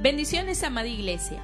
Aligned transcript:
Bendiciones, 0.00 0.62
amada 0.62 0.88
iglesia. 0.88 1.40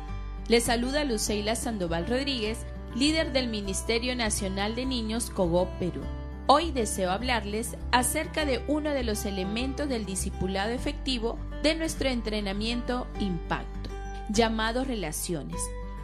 Les 0.47 0.65
saluda 0.65 1.05
Luceila 1.05 1.57
Sandoval 1.57 2.07
Rodríguez, 2.07 2.67
líder 2.95 3.33
del 3.33 3.49
Ministerio 3.49 4.15
Nacional 4.15 4.75
de 4.75 4.85
Niños 4.85 5.31
Cogó, 5.31 5.71
Perú. 5.79 6.03
Hoy 6.49 6.71
deseo 6.71 7.11
hablarles 7.11 7.79
acerca 7.93 8.45
de 8.45 8.63
uno 8.69 8.91
de 8.91 9.05
los 9.05 9.25
elementos 9.25 9.89
del 9.89 10.05
discipulado 10.05 10.71
efectivo 10.71 11.39
de 11.63 11.75
nuestro 11.75 12.11
entrenamiento 12.11 13.07
Impacto, 13.21 13.89
llamado 14.29 14.85
relaciones. 14.85 15.61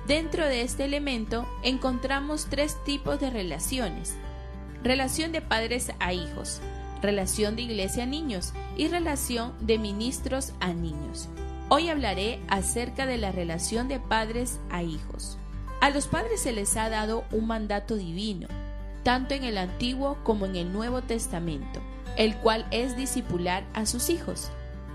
Dentro 0.07 0.47
de 0.47 0.63
este 0.63 0.87
elemento 0.87 1.47
encontramos 1.63 2.47
tres 2.49 2.83
tipos 2.83 3.21
de 3.21 3.29
relaciones. 3.29 4.17
Relación 4.83 5.33
de 5.33 5.43
padres 5.43 5.93
a 5.99 6.15
hijos, 6.15 6.63
relación 7.03 7.57
de 7.57 7.63
iglesia 7.63 8.05
a 8.05 8.07
niños 8.07 8.55
y 8.79 8.89
relación 8.89 9.53
de 9.61 9.79
ministros 9.79 10.55
a 10.61 10.73
niños. 10.73 11.29
Hoy 11.71 11.91
hablaré 11.91 12.41
acerca 12.49 13.05
de 13.05 13.19
la 13.19 13.31
relación 13.31 13.89
de 13.89 14.01
padres 14.01 14.59
a 14.71 14.83
hijos. 14.83 15.37
A 15.83 15.91
los 15.91 16.07
padres 16.07 16.41
se 16.41 16.53
les 16.53 16.75
ha 16.79 16.89
dado 16.89 17.25
un 17.31 17.47
mandato 17.47 17.97
divino, 17.97 18.49
tanto 19.03 19.35
en 19.35 19.45
el 19.45 19.59
Antiguo 19.59 20.17
como 20.25 20.47
en 20.47 20.57
el 20.57 20.73
Nuevo 20.73 21.03
Testamento, 21.03 21.81
el 22.17 22.37
cual 22.37 22.67
es 22.71 22.97
discipular 22.97 23.65
a 23.75 23.85
sus 23.85 24.09
hijos. 24.09 24.51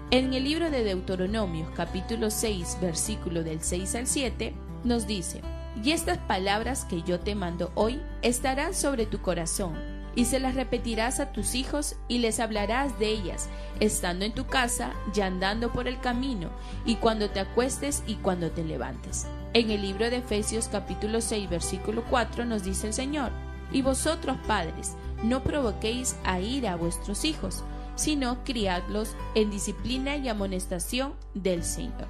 En 0.10 0.34
el 0.34 0.46
libro 0.46 0.72
de 0.72 0.84
Deuteronomios 0.84 1.70
capítulo 1.76 2.32
6 2.32 2.80
versículo 2.82 3.44
del 3.44 3.62
6 3.62 3.94
al 3.94 4.08
7 4.08 4.54
nos 4.84 5.06
dice, 5.06 5.42
y 5.84 5.92
estas 5.92 6.18
palabras 6.18 6.86
que 6.86 7.04
yo 7.04 7.20
te 7.20 7.36
mando 7.36 7.72
hoy 7.76 8.02
estarán 8.24 8.74
sobre 8.74 9.06
tu 9.06 9.22
corazón 9.22 9.93
y 10.16 10.26
se 10.26 10.40
las 10.40 10.56
repetirás 10.56 11.20
a 11.20 11.32
tus 11.32 11.56
hijos 11.56 11.96
y 12.08 12.20
les 12.20 12.40
hablarás 12.40 12.98
de 13.00 13.10
ellas, 13.10 13.50
estando 13.80 14.26
en 14.26 14.34
tu 14.34 14.46
casa 14.46 14.94
y 15.16 15.22
andando 15.22 15.72
por 15.72 15.88
el 15.88 16.00
camino, 16.00 16.50
y 16.86 16.96
cuando 16.96 17.30
te 17.30 17.40
acuestes 17.40 18.04
y 18.08 18.16
cuando 18.16 18.52
te 18.52 18.64
levantes. 18.64 19.28
En 19.54 19.70
el 19.70 19.82
libro 19.82 20.10
de 20.10 20.18
Efesios 20.18 20.68
capítulo 20.68 21.22
6 21.22 21.50
versículo 21.50 22.04
4 22.10 22.46
nos 22.46 22.64
dice 22.64 22.88
el 22.88 22.94
Señor, 22.94 23.32
y 23.72 23.82
vosotros 23.82 24.38
padres, 24.48 24.96
no 25.24 25.44
provoquéis 25.44 26.16
a 26.24 26.40
ira 26.40 26.74
a 26.74 26.76
vuestros 26.76 27.26
hijos, 27.26 27.64
sino 27.96 28.44
criadlos 28.44 29.16
en 29.36 29.50
disciplina 29.50 30.18
y 30.18 30.30
amonestación 30.30 31.14
del 31.34 31.64
Señor. 31.64 32.08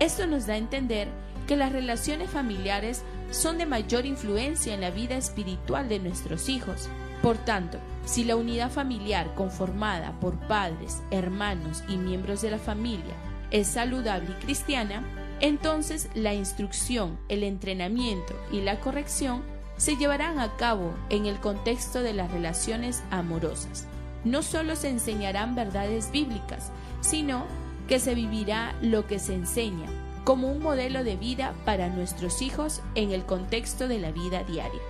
Esto 0.00 0.26
nos 0.26 0.46
da 0.46 0.54
a 0.54 0.58
entender 0.58 1.08
que 1.46 1.56
las 1.56 1.72
relaciones 1.72 2.30
familiares 2.30 3.02
son 3.30 3.58
de 3.58 3.66
mayor 3.66 4.06
influencia 4.06 4.74
en 4.74 4.80
la 4.80 4.90
vida 4.90 5.16
espiritual 5.16 5.88
de 5.88 5.98
nuestros 5.98 6.48
hijos, 6.48 6.88
por 7.24 7.38
tanto, 7.38 7.78
si 8.04 8.22
la 8.24 8.36
unidad 8.36 8.70
familiar 8.70 9.34
conformada 9.34 10.12
por 10.20 10.34
padres, 10.46 11.02
hermanos 11.10 11.82
y 11.88 11.96
miembros 11.96 12.42
de 12.42 12.50
la 12.50 12.58
familia 12.58 13.14
es 13.50 13.66
saludable 13.66 14.28
y 14.30 14.44
cristiana, 14.44 15.02
entonces 15.40 16.10
la 16.14 16.34
instrucción, 16.34 17.18
el 17.28 17.42
entrenamiento 17.42 18.34
y 18.52 18.60
la 18.60 18.78
corrección 18.80 19.42
se 19.78 19.96
llevarán 19.96 20.38
a 20.38 20.56
cabo 20.56 20.92
en 21.08 21.26
el 21.26 21.40
contexto 21.40 22.02
de 22.02 22.12
las 22.12 22.30
relaciones 22.30 23.02
amorosas. 23.10 23.86
No 24.24 24.42
solo 24.42 24.76
se 24.76 24.90
enseñarán 24.90 25.54
verdades 25.54 26.10
bíblicas, 26.10 26.72
sino 27.00 27.46
que 27.88 28.00
se 28.00 28.14
vivirá 28.14 28.74
lo 28.82 29.06
que 29.06 29.18
se 29.18 29.34
enseña 29.34 29.88
como 30.24 30.48
un 30.48 30.62
modelo 30.62 31.04
de 31.04 31.16
vida 31.16 31.54
para 31.66 31.88
nuestros 31.88 32.40
hijos 32.40 32.80
en 32.94 33.12
el 33.12 33.24
contexto 33.24 33.88
de 33.88 33.98
la 33.98 34.10
vida 34.10 34.42
diaria. 34.42 34.80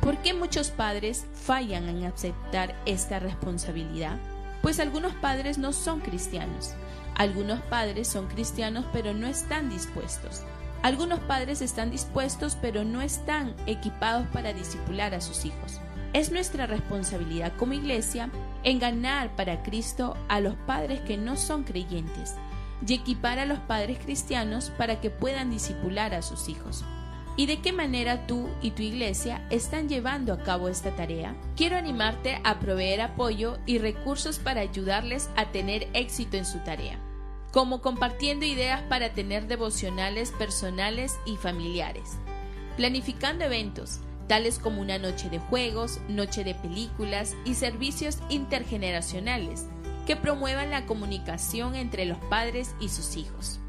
¿Por 0.00 0.18
qué 0.18 0.34
muchos 0.34 0.70
padres 0.70 1.26
fallan 1.34 1.88
en 1.88 2.04
aceptar 2.04 2.74
esta 2.86 3.18
responsabilidad? 3.18 4.18
Pues 4.62 4.78
algunos 4.78 5.12
padres 5.14 5.58
no 5.58 5.72
son 5.72 6.00
cristianos. 6.00 6.74
Algunos 7.16 7.60
padres 7.62 8.08
son 8.08 8.28
cristianos 8.28 8.84
pero 8.92 9.12
no 9.14 9.26
están 9.26 9.68
dispuestos. 9.68 10.42
Algunos 10.82 11.20
padres 11.20 11.60
están 11.60 11.90
dispuestos 11.90 12.56
pero 12.60 12.84
no 12.84 13.02
están 13.02 13.54
equipados 13.66 14.26
para 14.28 14.52
disipular 14.52 15.14
a 15.14 15.20
sus 15.20 15.44
hijos. 15.44 15.80
Es 16.12 16.30
nuestra 16.30 16.66
responsabilidad 16.66 17.52
como 17.56 17.72
iglesia 17.72 18.30
en 18.62 18.78
ganar 18.78 19.34
para 19.34 19.62
Cristo 19.64 20.16
a 20.28 20.40
los 20.40 20.54
padres 20.66 21.00
que 21.00 21.16
no 21.16 21.36
son 21.36 21.64
creyentes 21.64 22.36
y 22.86 22.94
equipar 22.94 23.38
a 23.38 23.46
los 23.46 23.58
padres 23.60 23.98
cristianos 23.98 24.70
para 24.70 25.00
que 25.00 25.10
puedan 25.10 25.50
disipular 25.50 26.14
a 26.14 26.22
sus 26.22 26.48
hijos 26.48 26.84
y 27.36 27.46
de 27.46 27.60
qué 27.60 27.72
manera 27.72 28.26
tú 28.26 28.48
y 28.62 28.70
tu 28.72 28.82
iglesia 28.82 29.46
están 29.50 29.88
llevando 29.88 30.32
a 30.32 30.38
cabo 30.38 30.68
esta 30.68 30.94
tarea. 30.94 31.34
Quiero 31.56 31.76
animarte 31.76 32.40
a 32.44 32.60
proveer 32.60 33.00
apoyo 33.00 33.58
y 33.66 33.78
recursos 33.78 34.38
para 34.38 34.60
ayudarles 34.60 35.28
a 35.36 35.46
tener 35.50 35.88
éxito 35.94 36.36
en 36.36 36.44
su 36.44 36.58
tarea, 36.58 36.98
como 37.52 37.80
compartiendo 37.80 38.44
ideas 38.44 38.82
para 38.82 39.14
tener 39.14 39.46
devocionales 39.48 40.30
personales 40.32 41.18
y 41.26 41.36
familiares, 41.36 42.18
planificando 42.76 43.44
eventos, 43.44 44.00
tales 44.28 44.58
como 44.58 44.80
una 44.80 44.98
noche 44.98 45.28
de 45.28 45.38
juegos, 45.38 46.00
noche 46.08 46.44
de 46.44 46.54
películas 46.54 47.34
y 47.44 47.54
servicios 47.54 48.18
intergeneracionales 48.30 49.66
que 50.04 50.16
promuevan 50.16 50.70
la 50.70 50.86
comunicación 50.86 51.74
entre 51.74 52.04
los 52.04 52.18
padres 52.18 52.74
y 52.80 52.88
sus 52.88 53.16
hijos 53.16 53.60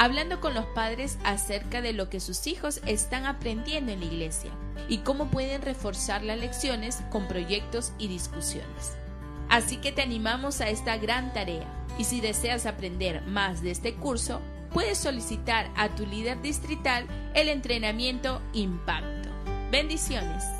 hablando 0.00 0.40
con 0.40 0.54
los 0.54 0.64
padres 0.64 1.18
acerca 1.24 1.82
de 1.82 1.92
lo 1.92 2.08
que 2.08 2.20
sus 2.20 2.46
hijos 2.46 2.80
están 2.86 3.26
aprendiendo 3.26 3.92
en 3.92 4.00
la 4.00 4.06
iglesia 4.06 4.50
y 4.88 4.98
cómo 4.98 5.26
pueden 5.26 5.60
reforzar 5.60 6.24
las 6.24 6.40
lecciones 6.40 7.02
con 7.10 7.28
proyectos 7.28 7.92
y 7.98 8.08
discusiones. 8.08 8.96
Así 9.50 9.76
que 9.76 9.92
te 9.92 10.00
animamos 10.00 10.62
a 10.62 10.70
esta 10.70 10.96
gran 10.96 11.34
tarea 11.34 11.66
y 11.98 12.04
si 12.04 12.22
deseas 12.22 12.64
aprender 12.64 13.20
más 13.26 13.60
de 13.60 13.72
este 13.72 13.94
curso, 13.94 14.40
puedes 14.72 14.96
solicitar 14.96 15.70
a 15.76 15.90
tu 15.90 16.06
líder 16.06 16.40
distrital 16.40 17.06
el 17.34 17.50
entrenamiento 17.50 18.40
Impacto. 18.54 19.28
Bendiciones. 19.70 20.59